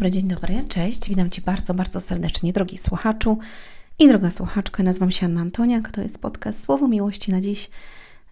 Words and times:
dobry, 0.00 0.10
dzień 0.10 0.28
dobry, 0.28 0.64
cześć. 0.68 1.08
Witam 1.08 1.30
Cię 1.30 1.42
bardzo, 1.42 1.74
bardzo 1.74 2.00
serdecznie, 2.00 2.52
drogi 2.52 2.78
słuchaczu 2.78 3.38
i 3.98 4.08
droga 4.08 4.30
słuchaczka. 4.30 4.82
Nazywam 4.82 5.10
się 5.10 5.26
Anna 5.26 5.40
Antoniak, 5.40 5.92
to 5.92 6.02
jest 6.02 6.22
podcast 6.22 6.64
Słowo 6.64 6.88
Miłości 6.88 7.32
na 7.32 7.40
dziś 7.40 7.70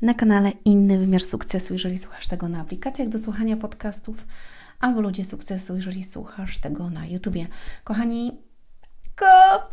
na 0.03 0.15
kanale 0.15 0.53
Inny 0.65 0.99
Wymiar 0.99 1.25
Sukcesu, 1.25 1.73
jeżeli 1.73 1.99
słuchasz 1.99 2.27
tego 2.27 2.49
na 2.49 2.61
aplikacjach 2.61 3.09
do 3.09 3.19
słuchania 3.19 3.57
podcastów, 3.57 4.27
albo 4.81 5.01
Ludzie 5.01 5.25
Sukcesu, 5.25 5.77
jeżeli 5.77 6.05
słuchasz 6.05 6.59
tego 6.59 6.91
na 6.91 7.07
YouTubie. 7.07 7.47
Kochani, 7.85 8.39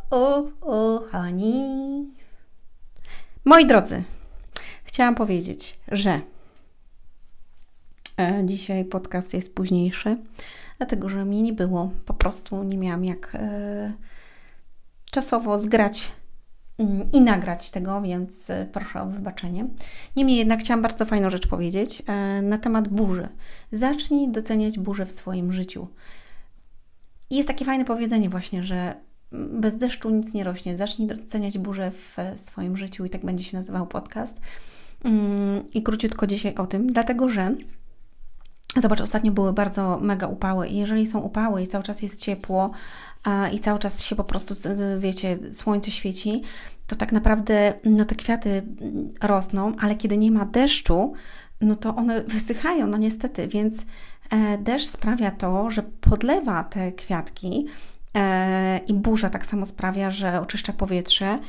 kochani, 0.10 1.64
moi 3.46 3.66
drodzy, 3.66 4.04
chciałam 4.84 5.16
powiedzieć, 5.16 5.80
że 5.92 6.22
e, 8.18 8.42
dzisiaj 8.46 8.86
podcast 8.86 9.34
jest 9.34 9.56
późniejszy, 9.56 10.18
dlatego 10.78 11.10
że 11.10 11.26
mnie 11.26 11.42
nie 11.42 11.54
było, 11.54 11.92
po 12.06 12.14
prostu 12.14 12.64
nie 12.64 12.78
miałam 12.78 13.06
jak 13.06 13.32
e, 13.36 13.94
czasowo 15.12 15.60
zgrać 15.60 16.12
mm, 16.78 17.04
i 17.14 17.22
nagrać 17.22 17.72
tego, 17.72 18.02
więc 18.02 18.50
e, 18.50 18.68
proszę 18.72 19.02
o 19.02 19.06
wybaczenie. 19.06 19.68
Niemniej 20.16 20.38
jednak 20.38 20.60
chciałam 20.60 20.82
bardzo 20.82 21.06
fajną 21.06 21.30
rzecz 21.30 21.48
powiedzieć 21.48 22.04
e, 22.06 22.42
na 22.42 22.58
temat 22.58 22.88
burzy. 22.88 23.30
Zacznij 23.72 24.30
doceniać 24.30 24.80
burzę 24.80 25.06
w 25.06 25.12
swoim 25.12 25.52
życiu. 25.52 25.88
I 27.30 27.36
jest 27.36 27.48
takie 27.48 27.66
fajne 27.66 27.86
powiedzenie 27.86 28.30
właśnie, 28.30 28.64
że 28.64 28.96
bez 29.32 29.78
deszczu 29.78 30.10
nic 30.10 30.34
nie 30.34 30.44
rośnie. 30.44 30.78
Zacznij 30.78 31.08
doceniać 31.08 31.58
burzę 31.58 31.92
w 31.92 32.18
swoim 32.36 32.78
życiu 32.78 33.06
i 33.06 33.10
tak 33.10 33.26
będzie 33.26 33.44
się 33.44 33.58
nazywał 33.58 33.88
podcast. 33.88 34.42
Mm, 35.04 35.72
I 35.72 35.84
króciutko 35.84 36.28
dzisiaj 36.28 36.56
o 36.56 36.68
tym, 36.68 36.94
dlatego 36.94 37.30
że 37.30 37.56
Zobacz, 38.78 39.02
ostatnio 39.02 39.32
były 39.32 39.54
bardzo 39.54 40.00
mega 40.02 40.28
upały 40.28 40.68
i 40.68 40.78
jeżeli 40.78 41.08
są 41.08 41.20
upały 41.20 41.62
i 41.62 41.68
cały 41.68 41.84
czas 41.84 42.02
jest 42.02 42.22
ciepło 42.22 42.72
i 43.54 43.60
cały 43.60 43.80
czas 43.80 44.04
się 44.04 44.16
po 44.16 44.24
prostu, 44.24 44.54
wiecie, 45.00 45.38
słońce 45.52 45.92
świeci, 45.92 46.42
to 46.88 46.96
tak 46.96 47.12
naprawdę 47.12 47.74
no, 47.84 48.06
te 48.06 48.16
kwiaty 48.16 48.64
rosną, 49.22 49.76
ale 49.80 49.96
kiedy 49.96 50.18
nie 50.18 50.32
ma 50.32 50.46
deszczu, 50.46 51.14
no 51.62 51.76
to 51.76 51.96
one 51.96 52.24
wysychają, 52.24 52.88
no 52.88 52.98
niestety, 52.98 53.48
więc 53.48 53.86
e, 54.30 54.58
deszcz 54.58 54.88
sprawia 54.88 55.32
to, 55.32 55.72
że 55.72 55.84
podlewa 55.84 56.64
te 56.64 56.92
kwiatki 56.92 57.66
e, 58.16 58.78
i 58.78 58.94
burza 58.94 59.30
tak 59.30 59.46
samo 59.46 59.66
sprawia, 59.66 60.12
że 60.12 60.42
oczyszcza 60.42 60.74
powietrze 60.74 61.40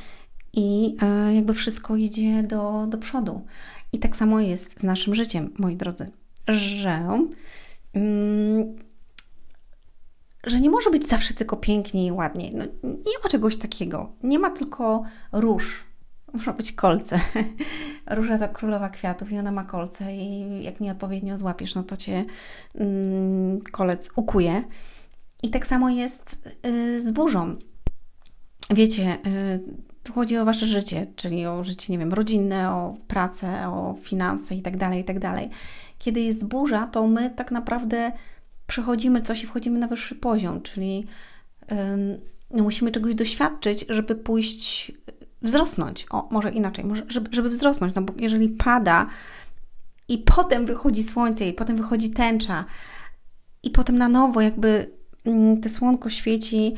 i 0.53 0.97
e, 1.01 1.35
jakby 1.35 1.53
wszystko 1.53 1.95
idzie 1.95 2.43
do, 2.43 2.87
do 2.87 2.97
przodu. 2.97 3.45
I 3.93 3.99
tak 3.99 4.15
samo 4.15 4.39
jest 4.39 4.79
z 4.79 4.83
naszym 4.83 5.15
życiem, 5.15 5.53
moi 5.59 5.75
drodzy 5.75 6.11
że, 6.47 7.19
mm, 7.93 8.75
że 10.43 10.61
nie 10.61 10.69
może 10.69 10.89
być 10.89 11.07
zawsze 11.07 11.33
tylko 11.33 11.57
pięknie 11.57 12.07
i 12.07 12.11
ładnie. 12.11 12.51
No, 12.53 12.65
nie 12.83 13.19
ma 13.23 13.29
czegoś 13.29 13.57
takiego. 13.57 14.11
Nie 14.23 14.39
ma 14.39 14.49
tylko 14.49 15.03
róż. 15.31 15.83
Muszą 16.33 16.53
być 16.53 16.71
kolce. 16.71 17.19
Róża 18.15 18.37
to 18.37 18.49
królowa 18.49 18.89
kwiatów 18.89 19.31
i 19.31 19.37
ona 19.37 19.51
ma 19.51 19.63
kolce 19.63 20.15
i 20.15 20.63
jak 20.63 20.79
nieodpowiednio 20.79 21.37
złapiesz, 21.37 21.75
no 21.75 21.83
to 21.83 21.97
cię 21.97 22.25
mm, 22.75 23.61
kolec 23.61 24.11
ukuje. 24.15 24.63
I 25.43 25.49
tak 25.49 25.67
samo 25.67 25.89
jest 25.89 26.55
y, 26.65 27.01
z 27.01 27.11
burzą. 27.11 27.55
Wiecie, 28.69 29.17
y, 29.27 29.59
tu 30.03 30.13
chodzi 30.13 30.37
o 30.37 30.45
wasze 30.45 30.65
życie, 30.65 31.07
czyli 31.15 31.45
o 31.45 31.63
życie, 31.63 31.93
nie 31.93 31.99
wiem, 31.99 32.13
rodzinne, 32.13 32.71
o 32.71 32.97
pracę, 33.07 33.67
o 33.67 33.95
finanse 34.01 34.55
i 34.55 34.61
tak 34.61 34.77
kiedy 35.97 36.21
jest 36.21 36.47
burza, 36.47 36.87
to 36.87 37.07
my 37.07 37.29
tak 37.29 37.51
naprawdę 37.51 38.11
przechodzimy 38.67 39.21
coś 39.21 39.43
i 39.43 39.47
wchodzimy 39.47 39.79
na 39.79 39.87
wyższy 39.87 40.15
poziom, 40.15 40.61
czyli 40.61 41.07
no, 42.51 42.63
musimy 42.63 42.91
czegoś 42.91 43.15
doświadczyć, 43.15 43.85
żeby 43.89 44.15
pójść, 44.15 44.91
wzrosnąć. 45.41 46.05
O, 46.09 46.27
może 46.31 46.51
inaczej, 46.51 46.85
może, 46.85 47.03
żeby, 47.07 47.29
żeby 47.31 47.49
wzrosnąć, 47.49 47.95
no 47.95 48.01
bo 48.01 48.13
jeżeli 48.17 48.49
pada 48.49 49.07
i 50.07 50.17
potem 50.17 50.65
wychodzi 50.65 51.03
słońce, 51.03 51.47
i 51.47 51.53
potem 51.53 51.77
wychodzi 51.77 52.09
tęcza, 52.09 52.65
i 53.63 53.69
potem 53.69 53.97
na 53.97 54.07
nowo 54.07 54.41
jakby 54.41 54.91
mm, 55.25 55.61
te 55.61 55.69
słonko 55.69 56.09
świeci, 56.09 56.73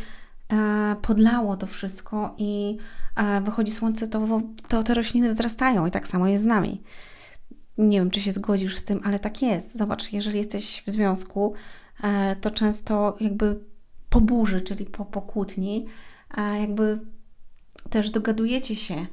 e, 0.53 0.96
podlało 1.02 1.58
to 1.58 1.68
wszystko 1.68 2.35
i 2.38 2.78
e, 3.16 3.41
wychodzi 3.41 3.72
słońce, 3.72 4.08
to, 4.08 4.41
to 4.69 4.84
te 4.84 4.94
rośliny 4.94 5.29
wzrastają 5.29 5.85
i 5.85 5.91
tak 5.91 6.08
samo 6.08 6.28
jest 6.28 6.44
z 6.44 6.47
nami. 6.47 6.84
Nie 7.79 8.00
wiem, 8.00 8.12
czy 8.12 8.22
się 8.22 8.31
zgodzisz 8.31 8.78
z 8.78 8.84
tym, 8.84 9.01
ale 9.03 9.19
tak 9.19 9.41
jest. 9.41 9.78
Zobacz, 9.78 10.13
jeżeli 10.13 10.38
jesteś 10.38 10.84
w 10.88 10.91
związku, 10.91 11.53
e, 12.03 12.35
to 12.35 12.51
często 12.51 13.17
jakby 13.19 13.59
po 14.09 14.22
burzy, 14.22 14.62
czyli 14.62 14.85
po, 14.85 15.06
po 15.06 15.22
kłótni, 15.22 15.85
jakby 16.59 17.00
też 17.90 18.09
dogadujecie 18.09 18.75
się. 18.75 19.06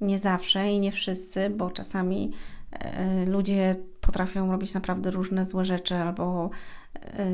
Nie 0.00 0.18
zawsze 0.18 0.72
i 0.72 0.80
nie 0.80 0.92
wszyscy, 0.92 1.50
bo 1.50 1.70
czasami 1.70 2.32
e, 2.72 3.26
ludzie 3.26 3.76
potrafią 4.00 4.52
robić 4.52 4.74
naprawdę 4.74 5.10
różne 5.10 5.46
złe 5.46 5.64
rzeczy 5.64 5.94
albo 5.94 6.50
e, 6.96 7.26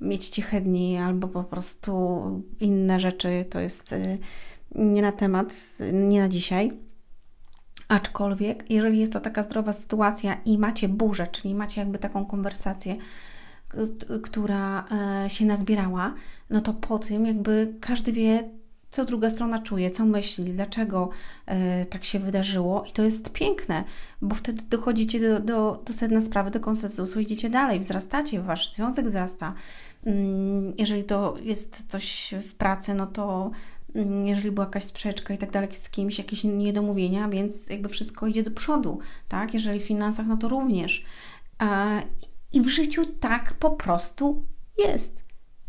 mieć 0.00 0.28
ciche 0.28 0.60
dni, 0.60 0.96
albo 0.96 1.28
po 1.28 1.44
prostu 1.44 2.22
inne 2.60 3.00
rzeczy. 3.00 3.44
To 3.50 3.60
jest 3.60 3.94
nie 4.74 5.02
na 5.02 5.12
temat, 5.12 5.54
nie 5.92 6.20
na 6.20 6.28
dzisiaj. 6.28 6.72
Aczkolwiek, 7.94 8.70
jeżeli 8.70 9.00
jest 9.00 9.12
to 9.12 9.20
taka 9.20 9.42
zdrowa 9.42 9.72
sytuacja 9.72 10.36
i 10.44 10.58
macie 10.58 10.88
burzę, 10.88 11.26
czyli 11.26 11.54
macie 11.54 11.80
jakby 11.80 11.98
taką 11.98 12.26
konwersację, 12.26 12.96
która 14.22 14.84
e, 15.24 15.30
się 15.30 15.46
nazbierała, 15.46 16.14
no 16.50 16.60
to 16.60 16.72
po 16.72 16.98
tym 16.98 17.26
jakby 17.26 17.74
każdy 17.80 18.12
wie, 18.12 18.48
co 18.90 19.04
druga 19.04 19.30
strona 19.30 19.58
czuje, 19.58 19.90
co 19.90 20.04
myśli, 20.04 20.44
dlaczego 20.44 21.10
e, 21.46 21.84
tak 21.84 22.04
się 22.04 22.18
wydarzyło. 22.18 22.84
I 22.84 22.92
to 22.92 23.02
jest 23.02 23.32
piękne, 23.32 23.84
bo 24.22 24.34
wtedy 24.34 24.62
dochodzicie 24.70 25.20
do, 25.20 25.40
do, 25.40 25.82
do 25.86 25.92
sedna 25.92 26.20
sprawy, 26.20 26.50
do 26.50 26.60
konsensusu, 26.60 27.20
idziecie 27.20 27.50
dalej, 27.50 27.80
wzrastacie, 27.80 28.40
wasz 28.40 28.72
związek 28.72 29.06
wzrasta. 29.06 29.54
Mm, 30.06 30.72
jeżeli 30.78 31.04
to 31.04 31.36
jest 31.42 31.90
coś 31.90 32.34
w 32.48 32.54
pracy, 32.54 32.94
no 32.94 33.06
to 33.06 33.50
jeżeli 34.24 34.50
była 34.50 34.66
jakaś 34.66 34.84
sprzeczka 34.84 35.34
i 35.34 35.38
tak 35.38 35.50
dalej 35.50 35.68
z 35.72 35.90
kimś, 35.90 36.18
jakieś 36.18 36.44
niedomówienia, 36.44 37.28
więc 37.28 37.68
jakby 37.68 37.88
wszystko 37.88 38.26
idzie 38.26 38.42
do 38.42 38.50
przodu, 38.50 38.98
tak? 39.28 39.54
Jeżeli 39.54 39.80
w 39.80 39.84
finansach, 39.84 40.26
no 40.26 40.36
to 40.36 40.48
również. 40.48 41.04
I 42.52 42.60
w 42.60 42.68
życiu 42.68 43.06
tak 43.20 43.54
po 43.54 43.70
prostu 43.70 44.46
jest. 44.78 45.24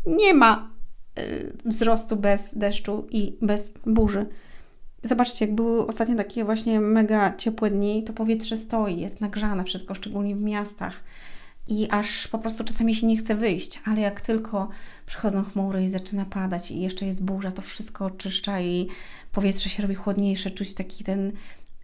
Nie 0.06 0.34
ma 0.34 0.70
y, 1.18 1.56
wzrostu 1.64 2.16
bez 2.16 2.58
deszczu 2.58 3.06
i 3.10 3.38
bez 3.42 3.74
burzy. 3.86 4.26
Zobaczcie, 5.02 5.46
jak 5.46 5.54
były 5.54 5.86
ostatnio 5.86 6.16
takie 6.16 6.44
właśnie 6.44 6.80
mega 6.80 7.36
ciepłe 7.36 7.70
dni, 7.70 8.04
to 8.04 8.12
powietrze 8.12 8.56
stoi, 8.56 9.00
jest 9.00 9.20
nagrzane 9.20 9.64
wszystko, 9.64 9.94
szczególnie 9.94 10.36
w 10.36 10.40
miastach 10.40 11.04
i 11.68 11.90
aż 11.90 12.28
po 12.28 12.38
prostu 12.38 12.64
czasami 12.64 12.94
się 12.94 13.06
nie 13.06 13.16
chce 13.16 13.34
wyjść, 13.34 13.80
ale 13.84 14.00
jak 14.00 14.20
tylko 14.20 14.68
przychodzą 15.06 15.44
chmury 15.44 15.84
i 15.84 15.88
zaczyna 15.88 16.24
padać 16.24 16.70
i 16.70 16.80
jeszcze 16.80 17.06
jest 17.06 17.24
burza, 17.24 17.52
to 17.52 17.62
wszystko 17.62 18.04
oczyszcza 18.04 18.60
i 18.60 18.88
powietrze 19.32 19.68
się 19.68 19.82
robi 19.82 19.94
chłodniejsze, 19.94 20.50
czuć 20.50 20.74
taki 20.74 21.04
ten 21.04 21.32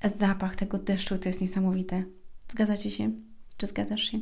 zapach 0.04 0.56
tego 0.56 0.78
deszczu, 0.78 1.18
to 1.18 1.28
jest 1.28 1.40
niesamowite. 1.40 2.04
Zgadzacie 2.48 2.90
się? 2.90 3.10
Czy 3.56 3.66
zgadzasz 3.66 4.02
się? 4.02 4.18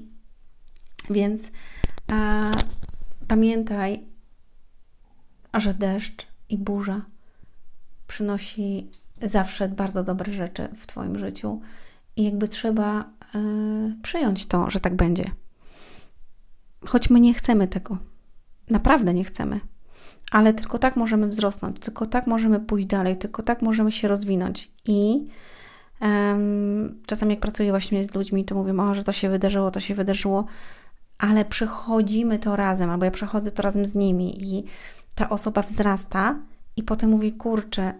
Więc 1.10 1.52
a, 2.08 2.50
pamiętaj, 3.28 4.04
że 5.54 5.74
deszcz 5.74 6.26
i 6.48 6.58
burza 6.58 7.02
przynosi 8.06 8.90
zawsze 9.22 9.68
bardzo 9.68 10.04
dobre 10.04 10.32
rzeczy 10.32 10.68
w 10.76 10.86
Twoim 10.86 11.18
życiu 11.18 11.60
i 12.16 12.24
jakby 12.24 12.48
trzeba 12.48 13.00
y, 13.00 14.02
przyjąć 14.02 14.46
to, 14.46 14.70
że 14.70 14.80
tak 14.80 14.96
będzie 14.96 15.24
choć 16.86 17.10
my 17.10 17.20
nie 17.20 17.34
chcemy 17.34 17.68
tego. 17.68 17.98
Naprawdę 18.70 19.14
nie 19.14 19.24
chcemy. 19.24 19.60
Ale 20.30 20.54
tylko 20.54 20.78
tak 20.78 20.96
możemy 20.96 21.28
wzrosnąć, 21.28 21.78
tylko 21.78 22.06
tak 22.06 22.26
możemy 22.26 22.60
pójść 22.60 22.86
dalej, 22.86 23.16
tylko 23.16 23.42
tak 23.42 23.62
możemy 23.62 23.92
się 23.92 24.08
rozwinąć. 24.08 24.72
I 24.86 25.26
um, 26.00 27.02
czasami, 27.06 27.32
jak 27.32 27.40
pracuję 27.40 27.70
właśnie 27.70 28.04
z 28.04 28.14
ludźmi, 28.14 28.44
to 28.44 28.54
mówię, 28.54 28.80
o, 28.80 28.94
że 28.94 29.04
to 29.04 29.12
się 29.12 29.28
wydarzyło, 29.28 29.70
to 29.70 29.80
się 29.80 29.94
wydarzyło, 29.94 30.44
ale 31.18 31.44
przechodzimy 31.44 32.38
to 32.38 32.56
razem, 32.56 32.90
albo 32.90 33.04
ja 33.04 33.10
przechodzę 33.10 33.50
to 33.50 33.62
razem 33.62 33.86
z 33.86 33.94
nimi, 33.94 34.42
i 34.44 34.64
ta 35.14 35.28
osoba 35.28 35.62
wzrasta, 35.62 36.38
i 36.76 36.82
potem 36.82 37.10
mówi, 37.10 37.32
kurczę, 37.32 37.94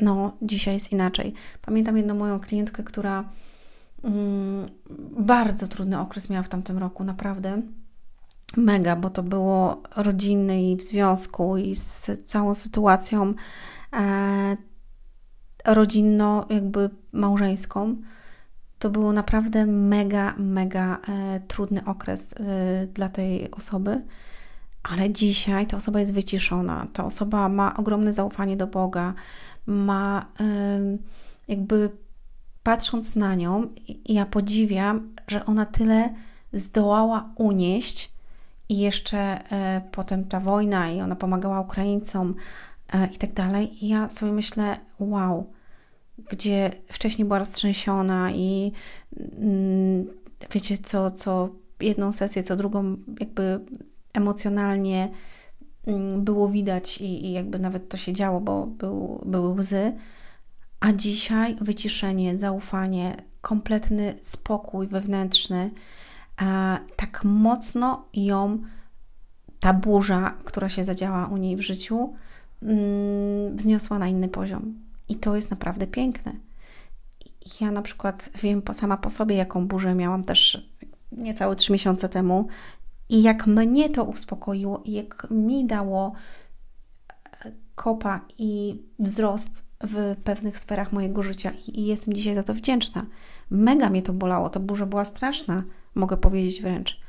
no, 0.00 0.36
dzisiaj 0.42 0.74
jest 0.74 0.92
inaczej. 0.92 1.34
Pamiętam 1.62 1.96
jedną 1.96 2.14
moją 2.14 2.40
klientkę, 2.40 2.82
która 2.82 3.24
mm, 4.04 4.68
bardzo 5.18 5.68
trudny 5.68 6.00
okres 6.00 6.30
miała 6.30 6.42
w 6.42 6.48
tamtym 6.48 6.78
roku, 6.78 7.04
naprawdę 7.04 7.62
mega, 8.56 8.96
bo 8.96 9.10
to 9.10 9.22
było 9.22 9.82
rodzinne 9.96 10.62
i 10.62 10.76
w 10.76 10.82
związku 10.82 11.56
i 11.56 11.74
z 11.74 12.10
całą 12.24 12.54
sytuacją 12.54 13.34
e, 13.92 14.56
rodzinno, 15.64 16.46
jakby 16.50 16.90
małżeńską. 17.12 17.96
To 18.78 18.90
był 18.90 19.12
naprawdę 19.12 19.66
mega, 19.66 20.34
mega 20.38 20.98
e, 21.08 21.40
trudny 21.40 21.84
okres 21.84 22.34
e, 22.34 22.86
dla 22.86 23.08
tej 23.08 23.50
osoby. 23.50 24.02
ale 24.82 25.10
dzisiaj 25.10 25.66
ta 25.66 25.76
osoba 25.76 26.00
jest 26.00 26.12
wyciszona, 26.12 26.86
ta 26.92 27.04
osoba 27.04 27.48
ma 27.48 27.76
ogromne 27.76 28.12
zaufanie 28.12 28.56
do 28.56 28.66
Boga, 28.66 29.14
ma 29.66 30.26
jakby 31.48 31.90
patrząc 32.62 33.16
na 33.16 33.34
nią, 33.34 33.68
ja 34.08 34.26
podziwiam, 34.26 35.14
że 35.28 35.44
ona 35.44 35.66
tyle 35.66 36.14
zdołała 36.52 37.30
unieść 37.36 38.13
i 38.68 38.78
jeszcze 38.78 39.18
e, 39.18 39.80
potem 39.92 40.24
ta 40.24 40.40
wojna 40.40 40.90
i 40.90 41.00
ona 41.00 41.16
pomagała 41.16 41.60
Ukraińcom 41.60 42.34
e, 42.92 43.06
i 43.06 43.18
tak 43.18 43.32
dalej. 43.32 43.84
I 43.84 43.88
ja 43.88 44.10
sobie 44.10 44.32
myślę, 44.32 44.76
wow, 44.98 45.52
gdzie 46.30 46.70
wcześniej 46.88 47.24
była 47.24 47.38
roztrzęsiona 47.38 48.30
i 48.32 48.72
mm, 49.38 50.06
wiecie, 50.52 50.78
co, 50.78 51.10
co 51.10 51.48
jedną 51.80 52.12
sesję, 52.12 52.42
co 52.42 52.56
drugą, 52.56 52.96
jakby 53.20 53.60
emocjonalnie 54.12 55.10
mm, 55.86 56.24
było 56.24 56.48
widać 56.48 57.00
i, 57.00 57.26
i 57.26 57.32
jakby 57.32 57.58
nawet 57.58 57.88
to 57.88 57.96
się 57.96 58.12
działo, 58.12 58.40
bo 58.40 58.66
był, 58.66 59.22
były 59.26 59.48
łzy. 59.48 59.92
A 60.80 60.92
dzisiaj 60.92 61.56
wyciszenie, 61.60 62.38
zaufanie, 62.38 63.16
kompletny 63.40 64.14
spokój 64.22 64.88
wewnętrzny, 64.88 65.70
tak 66.96 67.24
mocno 67.24 68.08
ją 68.14 68.58
ta 69.60 69.72
burza, 69.72 70.34
która 70.44 70.68
się 70.68 70.84
zadziała 70.84 71.26
u 71.26 71.36
niej 71.36 71.56
w 71.56 71.60
życiu, 71.60 72.14
mm, 72.62 73.56
wzniosła 73.56 73.98
na 73.98 74.08
inny 74.08 74.28
poziom. 74.28 74.74
I 75.08 75.16
to 75.16 75.36
jest 75.36 75.50
naprawdę 75.50 75.86
piękne. 75.86 76.32
Ja 77.60 77.70
na 77.70 77.82
przykład 77.82 78.30
wiem 78.42 78.62
sama 78.72 78.96
po 78.96 79.10
sobie, 79.10 79.36
jaką 79.36 79.68
burzę 79.68 79.94
miałam 79.94 80.24
też 80.24 80.68
niecałe 81.12 81.56
trzy 81.56 81.72
miesiące 81.72 82.08
temu 82.08 82.48
i 83.08 83.22
jak 83.22 83.46
mnie 83.46 83.88
to 83.88 84.04
uspokoiło 84.04 84.82
i 84.84 84.92
jak 84.92 85.26
mi 85.30 85.66
dało 85.66 86.12
e, 87.44 87.52
kopa 87.74 88.20
i 88.38 88.82
wzrost 88.98 89.74
w 89.80 90.16
pewnych 90.24 90.58
sferach 90.58 90.92
mojego 90.92 91.22
życia 91.22 91.52
i 91.66 91.86
jestem 91.86 92.14
dzisiaj 92.14 92.34
za 92.34 92.42
to 92.42 92.54
wdzięczna. 92.54 93.06
Mega 93.50 93.90
mnie 93.90 94.02
to 94.02 94.12
bolało, 94.12 94.50
ta 94.50 94.60
burza 94.60 94.86
była 94.86 95.04
straszna, 95.04 95.62
mogę 95.94 96.16
powiedzieć 96.16 96.62
wręcz, 96.62 97.00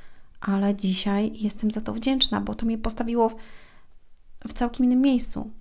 ale 0.41 0.75
dzisiaj 0.75 1.31
jestem 1.35 1.71
za 1.71 1.81
to 1.81 1.93
wdzięczna, 1.93 2.41
bo 2.41 2.55
to 2.55 2.65
mnie 2.65 2.77
postawiło 2.77 3.29
w, 3.29 3.35
w 4.47 4.53
całkiem 4.53 4.85
innym 4.85 5.01
miejscu. 5.01 5.51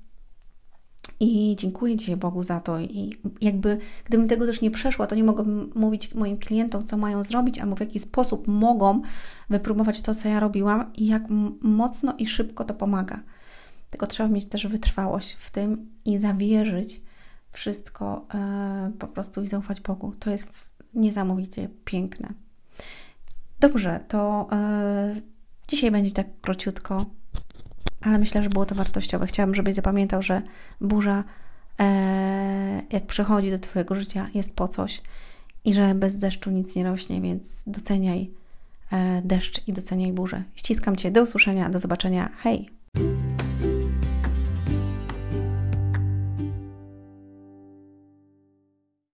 I 1.20 1.56
dziękuję 1.58 1.96
Ci 1.96 2.16
Bogu 2.16 2.42
za 2.42 2.60
to. 2.60 2.80
I 2.80 3.18
jakby, 3.40 3.78
gdybym 4.04 4.28
tego 4.28 4.46
też 4.46 4.60
nie 4.60 4.70
przeszła, 4.70 5.06
to 5.06 5.14
nie 5.14 5.24
mogłabym 5.24 5.70
mówić 5.74 6.14
moim 6.14 6.38
klientom, 6.38 6.84
co 6.84 6.96
mają 6.96 7.24
zrobić, 7.24 7.58
albo 7.58 7.76
w 7.76 7.80
jaki 7.80 7.98
sposób 7.98 8.48
mogą 8.48 9.02
wypróbować 9.50 10.02
to, 10.02 10.14
co 10.14 10.28
ja 10.28 10.40
robiłam 10.40 10.92
i 10.94 11.06
jak 11.06 11.22
mocno 11.60 12.14
i 12.18 12.26
szybko 12.26 12.64
to 12.64 12.74
pomaga. 12.74 13.20
Tylko 13.90 14.06
trzeba 14.06 14.28
mieć 14.28 14.46
też 14.46 14.66
wytrwałość 14.66 15.32
w 15.32 15.50
tym 15.50 15.90
i 16.04 16.18
zawierzyć 16.18 17.02
wszystko 17.52 18.26
e, 18.34 18.92
po 18.98 19.08
prostu 19.08 19.42
i 19.42 19.46
zaufać 19.46 19.80
Bogu. 19.80 20.12
To 20.18 20.30
jest 20.30 20.82
niesamowicie 20.94 21.68
piękne. 21.84 22.34
Dobrze, 23.64 24.00
to 24.08 24.48
e, 24.52 25.14
dzisiaj 25.68 25.90
będzie 25.90 26.12
tak 26.12 26.26
króciutko 26.40 27.06
ale 28.04 28.18
myślę, 28.18 28.42
że 28.42 28.48
było 28.48 28.66
to 28.66 28.74
wartościowe. 28.74 29.26
Chciałabym, 29.26 29.54
żebyś 29.54 29.74
zapamiętał, 29.74 30.22
że 30.22 30.42
burza, 30.80 31.24
e, 31.80 32.82
jak 32.92 33.06
przychodzi 33.06 33.50
do 33.50 33.58
Twojego 33.58 33.94
życia, 33.94 34.28
jest 34.34 34.56
po 34.56 34.68
coś 34.68 35.02
i 35.64 35.72
że 35.72 35.94
bez 35.94 36.18
deszczu 36.18 36.50
nic 36.50 36.76
nie 36.76 36.84
rośnie, 36.84 37.20
więc 37.20 37.64
doceniaj 37.66 38.30
e, 38.92 39.22
deszcz 39.24 39.68
i 39.68 39.72
doceniaj 39.72 40.12
burzę. 40.12 40.42
Ściskam 40.54 40.96
Cię, 40.96 41.10
do 41.10 41.22
usłyszenia, 41.22 41.70
do 41.70 41.78
zobaczenia. 41.78 42.30
Hej! 42.42 42.70